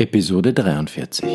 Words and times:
Episode 0.00 0.54
43 0.54 1.28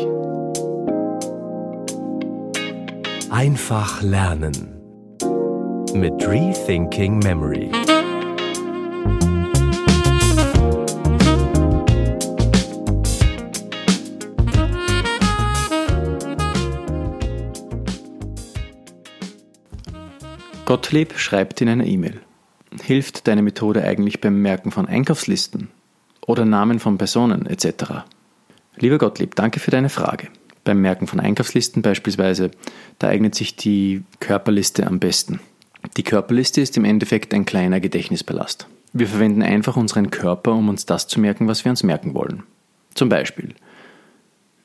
Einfach 3.30 4.02
lernen 4.02 4.80
mit 5.94 6.14
Rethinking 6.26 7.20
Memory. 7.20 7.70
Gottlieb 20.64 21.16
schreibt 21.16 21.60
in 21.60 21.68
einer 21.68 21.86
E-Mail. 21.86 22.20
Hilft 22.82 23.28
deine 23.28 23.42
Methode 23.42 23.84
eigentlich 23.84 24.20
beim 24.20 24.42
Merken 24.42 24.72
von 24.72 24.88
Einkaufslisten 24.88 25.70
oder 26.26 26.44
Namen 26.44 26.80
von 26.80 26.98
Personen 26.98 27.46
etc.? 27.46 28.02
Lieber 28.78 28.98
Gottlieb, 28.98 29.34
danke 29.34 29.58
für 29.58 29.70
deine 29.70 29.88
Frage. 29.88 30.28
Beim 30.64 30.80
Merken 30.80 31.06
von 31.06 31.20
Einkaufslisten 31.20 31.80
beispielsweise, 31.80 32.50
da 32.98 33.08
eignet 33.08 33.34
sich 33.34 33.56
die 33.56 34.02
Körperliste 34.20 34.86
am 34.86 34.98
besten. 34.98 35.40
Die 35.96 36.02
Körperliste 36.02 36.60
ist 36.60 36.76
im 36.76 36.84
Endeffekt 36.84 37.32
ein 37.32 37.46
kleiner 37.46 37.80
Gedächtnispalast. 37.80 38.66
Wir 38.92 39.06
verwenden 39.06 39.42
einfach 39.42 39.76
unseren 39.76 40.10
Körper, 40.10 40.52
um 40.52 40.68
uns 40.68 40.84
das 40.84 41.06
zu 41.06 41.20
merken, 41.20 41.48
was 41.48 41.64
wir 41.64 41.70
uns 41.70 41.82
merken 41.82 42.14
wollen. 42.14 42.42
Zum 42.94 43.08
Beispiel, 43.08 43.54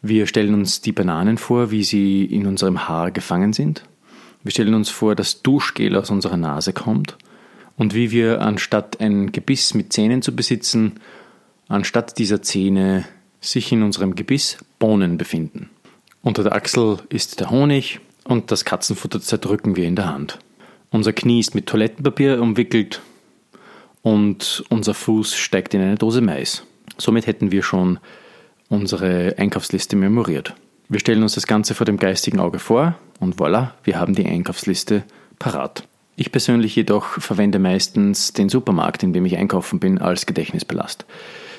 wir 0.01 0.25
stellen 0.25 0.55
uns 0.55 0.81
die 0.81 0.91
Bananen 0.93 1.37
vor, 1.37 1.71
wie 1.71 1.83
sie 1.83 2.25
in 2.25 2.47
unserem 2.47 2.89
Haar 2.89 3.11
gefangen 3.11 3.53
sind. 3.53 3.83
Wir 4.43 4.51
stellen 4.51 4.73
uns 4.73 4.89
vor, 4.89 5.15
dass 5.15 5.41
Duschgel 5.41 5.95
aus 5.95 6.09
unserer 6.09 6.37
Nase 6.37 6.73
kommt 6.73 7.17
und 7.77 7.93
wie 7.93 8.11
wir 8.11 8.41
anstatt 8.41 8.99
ein 8.99 9.31
Gebiss 9.31 9.73
mit 9.73 9.93
Zähnen 9.93 10.21
zu 10.21 10.35
besitzen, 10.35 10.93
anstatt 11.67 12.17
dieser 12.17 12.41
Zähne 12.41 13.05
sich 13.41 13.71
in 13.71 13.83
unserem 13.83 14.15
Gebiss 14.15 14.57
Bohnen 14.79 15.17
befinden. 15.17 15.69
Unter 16.21 16.43
der 16.43 16.53
Achsel 16.53 16.99
ist 17.09 17.39
der 17.39 17.49
Honig 17.49 17.99
und 18.23 18.51
das 18.51 18.63
Katzenfutter 18.63 19.19
zerdrücken 19.19 19.75
wir 19.75 19.85
in 19.85 19.95
der 19.95 20.07
Hand. 20.07 20.39
Unser 20.91 21.13
Knie 21.13 21.39
ist 21.39 21.55
mit 21.55 21.67
Toilettenpapier 21.67 22.41
umwickelt 22.41 23.01
und 24.03 24.63
unser 24.69 24.93
Fuß 24.93 25.35
steigt 25.35 25.73
in 25.73 25.81
eine 25.81 25.95
Dose 25.95 26.21
Mais. 26.21 26.63
Somit 26.97 27.27
hätten 27.27 27.51
wir 27.51 27.63
schon 27.63 27.99
unsere 28.69 29.35
Einkaufsliste 29.37 29.95
memoriert. 29.95 30.53
Wir 30.87 30.99
stellen 30.99 31.23
uns 31.23 31.35
das 31.35 31.47
Ganze 31.47 31.73
vor 31.73 31.85
dem 31.85 31.97
geistigen 31.97 32.39
Auge 32.39 32.59
vor 32.59 32.95
und 33.19 33.37
voilà, 33.37 33.71
wir 33.83 33.99
haben 33.99 34.13
die 34.13 34.25
Einkaufsliste 34.25 35.03
parat. 35.39 35.87
Ich 36.15 36.31
persönlich 36.31 36.75
jedoch 36.75 37.19
verwende 37.19 37.57
meistens 37.57 38.33
den 38.33 38.49
Supermarkt, 38.49 39.01
in 39.01 39.13
dem 39.13 39.25
ich 39.25 39.37
einkaufen 39.37 39.79
bin, 39.79 39.97
als 39.97 40.25
Gedächtnispalast. 40.25 41.05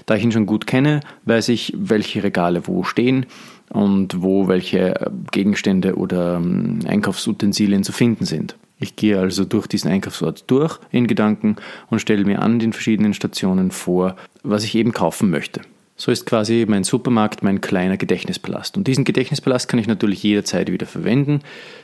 Da 0.06 0.16
ich 0.16 0.24
ihn 0.24 0.32
schon 0.32 0.46
gut 0.46 0.66
kenne, 0.66 1.00
weiß 1.24 1.48
ich, 1.48 1.72
welche 1.76 2.22
Regale 2.22 2.66
wo 2.66 2.84
stehen 2.84 3.26
und 3.70 4.22
wo 4.22 4.48
welche 4.48 5.10
Gegenstände 5.30 5.96
oder 5.96 6.36
ähm, 6.36 6.80
Einkaufsutensilien 6.86 7.84
zu 7.84 7.92
finden 7.92 8.24
sind. 8.24 8.56
Ich 8.78 8.96
gehe 8.96 9.18
also 9.18 9.44
durch 9.44 9.68
diesen 9.68 9.90
Einkaufsort 9.90 10.44
durch 10.48 10.80
in 10.90 11.06
Gedanken 11.06 11.56
und 11.88 12.00
stelle 12.00 12.24
mir 12.24 12.42
an 12.42 12.58
den 12.58 12.72
verschiedenen 12.72 13.14
Stationen 13.14 13.70
vor, 13.70 14.16
was 14.42 14.64
ich 14.64 14.74
eben 14.74 14.92
kaufen 14.92 15.30
möchte. 15.30 15.60
So 16.02 16.10
ist 16.10 16.26
quasi 16.26 16.66
mein 16.68 16.82
Supermarkt 16.82 17.44
mein 17.44 17.60
kleiner 17.60 17.96
Gedächtnispalast. 17.96 18.76
Und 18.76 18.88
diesen 18.88 19.04
Gedächtnispalast 19.04 19.68
kann 19.68 19.78
ich 19.78 19.86
natürlich 19.86 20.20
jederzeit 20.24 20.68
wieder 20.68 20.86
verwenden, 20.86 21.42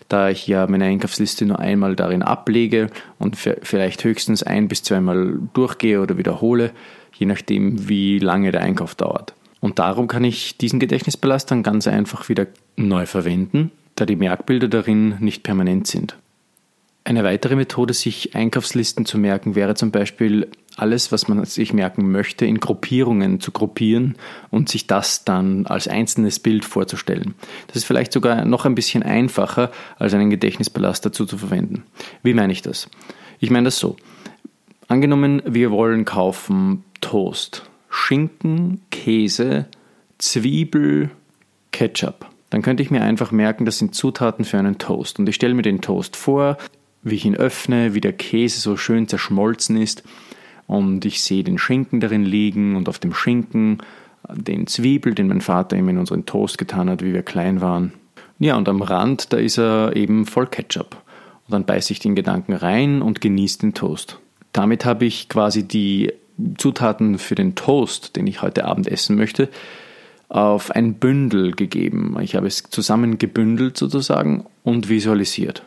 da 0.08 0.28
ich 0.28 0.48
ja 0.48 0.66
meine 0.66 0.86
Einkaufsliste 0.86 1.46
nur 1.46 1.60
einmal 1.60 1.94
darin 1.94 2.22
ablege 2.22 2.90
und 3.20 3.36
vielleicht 3.36 4.02
höchstens 4.02 4.42
ein 4.42 4.66
bis 4.66 4.82
zweimal 4.82 5.38
durchgehe 5.54 6.00
oder 6.00 6.18
wiederhole, 6.18 6.72
je 7.16 7.26
nachdem, 7.26 7.88
wie 7.88 8.18
lange 8.18 8.50
der 8.50 8.62
Einkauf 8.62 8.96
dauert. 8.96 9.34
Und 9.60 9.78
darum 9.78 10.08
kann 10.08 10.24
ich 10.24 10.58
diesen 10.58 10.80
Gedächtnispalast 10.80 11.52
dann 11.52 11.62
ganz 11.62 11.86
einfach 11.86 12.28
wieder 12.28 12.48
neu 12.74 13.06
verwenden, 13.06 13.70
da 13.94 14.04
die 14.04 14.16
Merkbilder 14.16 14.66
darin 14.66 15.14
nicht 15.20 15.44
permanent 15.44 15.86
sind. 15.86 16.16
Eine 17.04 17.24
weitere 17.24 17.56
Methode, 17.56 17.94
sich 17.94 18.34
Einkaufslisten 18.34 19.06
zu 19.06 19.18
merken, 19.18 19.54
wäre 19.54 19.74
zum 19.74 19.90
Beispiel 19.90 20.50
alles, 20.76 21.10
was 21.10 21.26
man 21.26 21.44
sich 21.44 21.72
merken 21.72 22.10
möchte, 22.12 22.46
in 22.46 22.60
Gruppierungen 22.60 23.40
zu 23.40 23.50
gruppieren 23.50 24.16
und 24.50 24.68
sich 24.68 24.86
das 24.86 25.24
dann 25.24 25.66
als 25.66 25.88
einzelnes 25.88 26.38
Bild 26.38 26.64
vorzustellen. 26.64 27.34
Das 27.66 27.76
ist 27.76 27.84
vielleicht 27.84 28.12
sogar 28.12 28.44
noch 28.44 28.64
ein 28.64 28.74
bisschen 28.74 29.02
einfacher, 29.02 29.72
als 29.98 30.14
einen 30.14 30.30
Gedächtnispalast 30.30 31.04
dazu 31.04 31.26
zu 31.26 31.38
verwenden. 31.38 31.82
Wie 32.22 32.34
meine 32.34 32.52
ich 32.52 32.62
das? 32.62 32.88
Ich 33.40 33.50
meine 33.50 33.64
das 33.64 33.78
so. 33.78 33.96
Angenommen, 34.86 35.42
wir 35.44 35.70
wollen 35.70 36.04
kaufen 36.04 36.84
Toast, 37.00 37.64
Schinken, 37.90 38.80
Käse, 38.90 39.66
Zwiebel, 40.18 41.10
Ketchup. 41.72 42.26
Dann 42.50 42.62
könnte 42.62 42.82
ich 42.82 42.90
mir 42.90 43.02
einfach 43.02 43.30
merken, 43.30 43.66
das 43.66 43.78
sind 43.78 43.94
Zutaten 43.94 44.44
für 44.44 44.58
einen 44.58 44.78
Toast. 44.78 45.18
Und 45.18 45.28
ich 45.28 45.34
stelle 45.34 45.54
mir 45.54 45.62
den 45.62 45.80
Toast 45.80 46.16
vor, 46.16 46.56
wie 47.02 47.14
ich 47.14 47.24
ihn 47.24 47.36
öffne, 47.36 47.94
wie 47.94 48.00
der 48.00 48.12
Käse 48.12 48.60
so 48.60 48.76
schön 48.76 49.08
zerschmolzen 49.08 49.76
ist. 49.76 50.02
Und 50.66 51.04
ich 51.04 51.22
sehe 51.22 51.44
den 51.44 51.58
Schinken 51.58 52.00
darin 52.00 52.24
liegen 52.24 52.76
und 52.76 52.88
auf 52.88 52.98
dem 52.98 53.14
Schinken 53.14 53.78
den 54.30 54.66
Zwiebel, 54.66 55.14
den 55.14 55.28
mein 55.28 55.40
Vater 55.40 55.76
ihm 55.76 55.88
in 55.88 55.98
unseren 55.98 56.26
Toast 56.26 56.58
getan 56.58 56.90
hat, 56.90 57.02
wie 57.02 57.14
wir 57.14 57.22
klein 57.22 57.60
waren. 57.60 57.92
Ja, 58.38 58.56
und 58.56 58.68
am 58.68 58.82
Rand, 58.82 59.32
da 59.32 59.38
ist 59.38 59.58
er 59.58 59.96
eben 59.96 60.26
voll 60.26 60.46
Ketchup. 60.46 60.96
Und 61.46 61.52
dann 61.52 61.64
beiße 61.64 61.92
ich 61.92 61.98
den 61.98 62.14
Gedanken 62.14 62.52
rein 62.52 63.02
und 63.02 63.20
genieße 63.20 63.60
den 63.60 63.74
Toast. 63.74 64.18
Damit 64.52 64.84
habe 64.84 65.06
ich 65.06 65.28
quasi 65.28 65.66
die 65.66 66.12
Zutaten 66.56 67.18
für 67.18 67.34
den 67.34 67.54
Toast, 67.54 68.16
den 68.16 68.26
ich 68.26 68.42
heute 68.42 68.64
Abend 68.64 68.86
essen 68.86 69.16
möchte, 69.16 69.48
auf 70.28 70.70
ein 70.70 70.94
Bündel 70.94 71.52
gegeben. 71.52 72.16
Ich 72.20 72.36
habe 72.36 72.46
es 72.46 72.62
zusammengebündelt 72.64 73.76
sozusagen 73.76 74.44
und 74.62 74.88
visualisiert. 74.88 75.64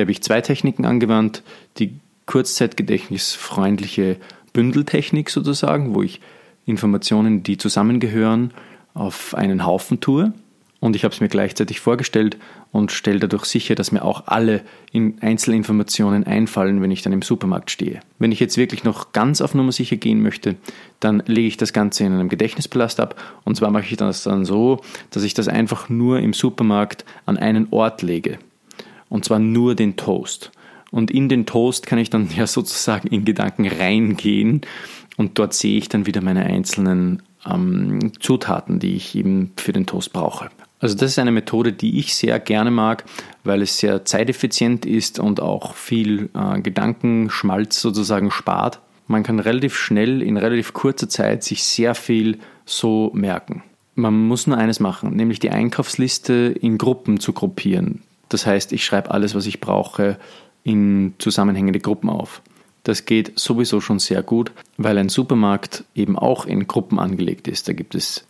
Hier 0.00 0.04
habe 0.04 0.12
ich 0.12 0.22
zwei 0.22 0.40
Techniken 0.40 0.86
angewandt. 0.86 1.42
Die 1.76 1.92
kurzzeitgedächtnisfreundliche 2.24 4.16
Bündeltechnik 4.54 5.28
sozusagen, 5.28 5.94
wo 5.94 6.02
ich 6.02 6.22
Informationen, 6.64 7.42
die 7.42 7.58
zusammengehören, 7.58 8.54
auf 8.94 9.34
einen 9.34 9.66
Haufen 9.66 10.00
tue 10.00 10.32
und 10.80 10.96
ich 10.96 11.04
habe 11.04 11.12
es 11.12 11.20
mir 11.20 11.28
gleichzeitig 11.28 11.80
vorgestellt 11.80 12.38
und 12.72 12.92
stelle 12.92 13.20
dadurch 13.20 13.44
sicher, 13.44 13.74
dass 13.74 13.92
mir 13.92 14.02
auch 14.02 14.26
alle 14.26 14.62
Einzelinformationen 14.94 16.24
einfallen, 16.24 16.80
wenn 16.80 16.90
ich 16.90 17.02
dann 17.02 17.12
im 17.12 17.20
Supermarkt 17.20 17.70
stehe. 17.70 18.00
Wenn 18.18 18.32
ich 18.32 18.40
jetzt 18.40 18.56
wirklich 18.56 18.84
noch 18.84 19.12
ganz 19.12 19.42
auf 19.42 19.54
Nummer 19.54 19.72
sicher 19.72 19.96
gehen 19.96 20.22
möchte, 20.22 20.56
dann 21.00 21.22
lege 21.26 21.46
ich 21.48 21.58
das 21.58 21.74
Ganze 21.74 22.04
in 22.04 22.14
einem 22.14 22.30
Gedächtnispalast 22.30 23.00
ab 23.00 23.16
und 23.44 23.58
zwar 23.58 23.70
mache 23.70 23.84
ich 23.84 23.98
das 23.98 24.22
dann 24.22 24.46
so, 24.46 24.80
dass 25.10 25.24
ich 25.24 25.34
das 25.34 25.46
einfach 25.46 25.90
nur 25.90 26.20
im 26.20 26.32
Supermarkt 26.32 27.04
an 27.26 27.36
einen 27.36 27.68
Ort 27.70 28.00
lege 28.00 28.38
und 29.10 29.26
zwar 29.26 29.38
nur 29.38 29.74
den 29.74 29.96
Toast. 29.96 30.50
Und 30.90 31.10
in 31.10 31.28
den 31.28 31.44
Toast 31.44 31.86
kann 31.86 31.98
ich 31.98 32.08
dann 32.08 32.30
ja 32.36 32.46
sozusagen 32.46 33.08
in 33.08 33.26
Gedanken 33.26 33.66
reingehen 33.66 34.62
und 35.18 35.38
dort 35.38 35.52
sehe 35.52 35.76
ich 35.76 35.90
dann 35.90 36.06
wieder 36.06 36.22
meine 36.22 36.44
einzelnen 36.44 37.22
ähm, 37.46 38.12
Zutaten, 38.20 38.78
die 38.78 38.94
ich 38.94 39.14
eben 39.14 39.52
für 39.56 39.74
den 39.74 39.84
Toast 39.84 40.14
brauche. 40.14 40.48
Also 40.78 40.96
das 40.96 41.10
ist 41.10 41.18
eine 41.18 41.30
Methode, 41.30 41.74
die 41.74 41.98
ich 41.98 42.14
sehr 42.14 42.40
gerne 42.40 42.70
mag, 42.70 43.04
weil 43.44 43.60
es 43.60 43.78
sehr 43.78 44.06
zeiteffizient 44.06 44.86
ist 44.86 45.18
und 45.18 45.40
auch 45.40 45.74
viel 45.74 46.30
äh, 46.34 46.60
Gedankenschmalz 46.60 47.80
sozusagen 47.80 48.30
spart. 48.30 48.80
Man 49.06 49.22
kann 49.22 49.40
relativ 49.40 49.76
schnell 49.76 50.22
in 50.22 50.38
relativ 50.38 50.72
kurzer 50.72 51.08
Zeit 51.08 51.44
sich 51.44 51.64
sehr 51.64 51.94
viel 51.94 52.38
so 52.64 53.10
merken. 53.12 53.62
Man 53.94 54.26
muss 54.26 54.46
nur 54.46 54.56
eines 54.56 54.80
machen, 54.80 55.14
nämlich 55.16 55.38
die 55.38 55.50
Einkaufsliste 55.50 56.54
in 56.60 56.78
Gruppen 56.78 57.20
zu 57.20 57.34
gruppieren. 57.34 58.02
Das 58.30 58.46
heißt, 58.46 58.72
ich 58.72 58.84
schreibe 58.84 59.10
alles, 59.10 59.34
was 59.34 59.44
ich 59.46 59.60
brauche, 59.60 60.16
in 60.62 61.14
zusammenhängende 61.18 61.80
Gruppen 61.80 62.08
auf. 62.08 62.40
Das 62.84 63.04
geht 63.04 63.38
sowieso 63.38 63.80
schon 63.82 63.98
sehr 63.98 64.22
gut, 64.22 64.52
weil 64.78 64.96
ein 64.96 65.10
Supermarkt 65.10 65.84
eben 65.94 66.18
auch 66.18 66.46
in 66.46 66.66
Gruppen 66.66 66.98
angelegt 66.98 67.46
ist. 67.48 67.68
Da 67.68 67.74
gibt 67.74 67.94
es 67.94 68.26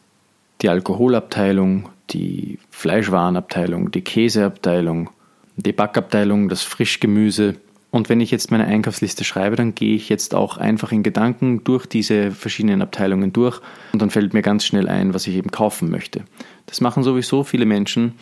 die 0.63 0.69
Alkoholabteilung, 0.69 1.89
die 2.11 2.59
Fleischwarenabteilung, 2.71 3.91
die 3.93 4.03
Käseabteilung, 4.03 5.11
die 5.57 5.73
Backabteilung, 5.73 6.49
das 6.49 6.63
Frischgemüse. 6.63 7.57
Und 7.91 8.09
wenn 8.09 8.21
ich 8.21 8.31
jetzt 8.31 8.51
meine 8.51 8.67
Einkaufsliste 8.67 9.25
schreibe, 9.25 9.57
dann 9.57 9.75
gehe 9.75 9.95
ich 9.95 10.09
jetzt 10.09 10.35
auch 10.35 10.57
einfach 10.57 10.93
in 10.93 11.03
Gedanken 11.03 11.65
durch 11.65 11.87
diese 11.87 12.31
verschiedenen 12.31 12.83
Abteilungen 12.83 13.33
durch 13.33 13.61
und 13.93 14.01
dann 14.01 14.11
fällt 14.11 14.33
mir 14.33 14.43
ganz 14.43 14.65
schnell 14.65 14.89
ein, 14.89 15.13
was 15.13 15.27
ich 15.27 15.35
eben 15.35 15.51
kaufen 15.51 15.91
möchte. 15.91 16.25
Das 16.67 16.81
machen 16.81 17.03
sowieso 17.03 17.43
viele 17.43 17.67
Menschen, 17.67 18.15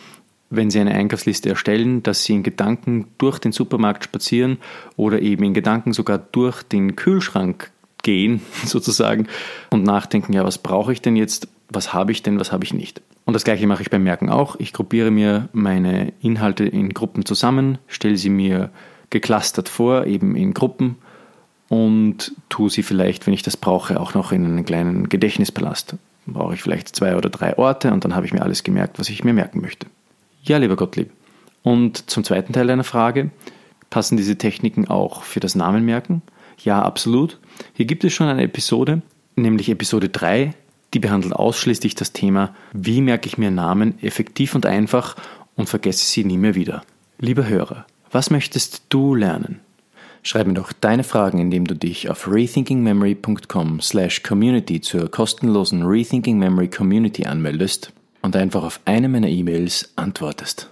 wenn 0.50 0.70
sie 0.70 0.80
eine 0.80 0.94
Einkaufsliste 0.94 1.48
erstellen, 1.48 2.02
dass 2.02 2.24
sie 2.24 2.34
in 2.34 2.42
Gedanken 2.42 3.08
durch 3.18 3.38
den 3.38 3.52
Supermarkt 3.52 4.04
spazieren 4.04 4.58
oder 4.96 5.20
eben 5.20 5.44
in 5.44 5.54
Gedanken 5.54 5.92
sogar 5.92 6.18
durch 6.18 6.62
den 6.62 6.96
Kühlschrank 6.96 7.70
gehen, 8.02 8.40
sozusagen, 8.64 9.26
und 9.70 9.82
nachdenken, 9.84 10.32
ja, 10.32 10.44
was 10.44 10.58
brauche 10.58 10.92
ich 10.92 11.02
denn 11.02 11.16
jetzt, 11.16 11.48
was 11.68 11.92
habe 11.92 12.12
ich 12.12 12.22
denn, 12.22 12.40
was 12.40 12.52
habe 12.52 12.64
ich 12.64 12.72
nicht. 12.72 13.02
Und 13.24 13.34
das 13.34 13.44
gleiche 13.44 13.66
mache 13.66 13.82
ich 13.82 13.90
beim 13.90 14.04
Merken 14.04 14.30
auch. 14.30 14.56
Ich 14.58 14.72
gruppiere 14.72 15.10
mir 15.10 15.50
meine 15.52 16.14
Inhalte 16.22 16.64
in 16.64 16.94
Gruppen 16.94 17.26
zusammen, 17.26 17.76
stelle 17.86 18.16
sie 18.16 18.30
mir 18.30 18.70
geclustert 19.10 19.68
vor, 19.68 20.06
eben 20.06 20.34
in 20.34 20.54
Gruppen 20.54 20.96
und 21.68 22.32
tue 22.48 22.70
sie 22.70 22.82
vielleicht, 22.82 23.26
wenn 23.26 23.34
ich 23.34 23.42
das 23.42 23.58
brauche, 23.58 24.00
auch 24.00 24.14
noch 24.14 24.32
in 24.32 24.46
einen 24.46 24.64
kleinen 24.64 25.10
Gedächtnispalast. 25.10 25.96
brauche 26.26 26.54
ich 26.54 26.62
vielleicht 26.62 26.96
zwei 26.96 27.16
oder 27.16 27.28
drei 27.28 27.58
Orte 27.58 27.92
und 27.92 28.04
dann 28.04 28.14
habe 28.14 28.24
ich 28.24 28.32
mir 28.32 28.42
alles 28.42 28.64
gemerkt, 28.64 28.98
was 28.98 29.10
ich 29.10 29.24
mir 29.24 29.34
merken 29.34 29.60
möchte. 29.60 29.86
Ja, 30.42 30.58
lieber 30.58 30.76
Gottlieb. 30.76 31.10
Und 31.62 32.10
zum 32.10 32.24
zweiten 32.24 32.52
Teil 32.52 32.66
deiner 32.66 32.84
Frage, 32.84 33.30
passen 33.90 34.16
diese 34.16 34.36
Techniken 34.36 34.88
auch 34.88 35.22
für 35.22 35.40
das 35.40 35.54
Namenmerken? 35.54 36.22
Ja, 36.62 36.82
absolut. 36.82 37.38
Hier 37.74 37.86
gibt 37.86 38.04
es 38.04 38.12
schon 38.12 38.28
eine 38.28 38.42
Episode, 38.42 39.02
nämlich 39.36 39.68
Episode 39.68 40.08
3, 40.08 40.54
die 40.94 40.98
behandelt 40.98 41.34
ausschließlich 41.34 41.94
das 41.94 42.12
Thema, 42.12 42.54
wie 42.72 43.00
merke 43.00 43.28
ich 43.28 43.38
mir 43.38 43.50
Namen 43.50 44.02
effektiv 44.02 44.54
und 44.54 44.66
einfach 44.66 45.16
und 45.54 45.68
vergesse 45.68 46.04
sie 46.04 46.24
nie 46.24 46.38
mehr 46.38 46.54
wieder. 46.54 46.82
Lieber 47.18 47.46
Hörer, 47.46 47.86
was 48.10 48.30
möchtest 48.30 48.84
du 48.88 49.14
lernen? 49.14 49.60
Schreib 50.22 50.46
mir 50.46 50.54
doch 50.54 50.72
deine 50.72 51.04
Fragen, 51.04 51.38
indem 51.38 51.66
du 51.66 51.74
dich 51.74 52.10
auf 52.10 52.30
rethinkingmemory.com 52.30 53.80
slash 53.80 54.22
community 54.22 54.80
zur 54.80 55.10
kostenlosen 55.10 55.84
Rethinking 55.84 56.38
Memory 56.38 56.68
Community 56.68 57.24
anmeldest 57.24 57.92
und 58.28 58.36
einfach 58.36 58.62
auf 58.62 58.80
eine 58.84 59.08
meiner 59.08 59.28
E-Mails 59.28 59.90
antwortest. 59.96 60.68